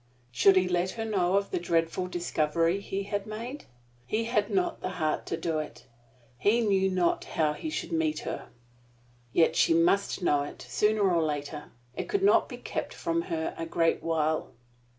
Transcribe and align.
Should 0.31 0.55
he 0.55 0.67
let 0.67 0.89
her 0.93 1.05
know 1.05 1.35
of 1.37 1.51
the 1.51 1.59
dreadful 1.59 2.07
discovery 2.07 2.79
he 2.79 3.03
had 3.03 3.27
made? 3.27 3.65
He 4.07 4.23
had 4.23 4.49
not 4.49 4.81
the 4.81 4.93
heart 4.97 5.27
to 5.27 5.37
do 5.37 5.59
it. 5.59 5.85
He 6.39 6.61
knew 6.61 6.89
not 6.89 7.25
how 7.25 7.53
he 7.53 7.69
should 7.69 7.91
meet 7.91 8.21
her. 8.21 8.47
Yet 9.31 9.55
she 9.55 9.75
must 9.75 10.23
know 10.23 10.41
it, 10.41 10.63
sooner 10.63 11.03
or 11.07 11.21
later. 11.21 11.69
It 11.95 12.09
could 12.09 12.23
not 12.23 12.49
be 12.49 12.57
kept 12.57 12.95
from 12.95 13.21
her 13.29 13.53
a 13.59 13.67
great 13.67 14.01
while. 14.01 14.49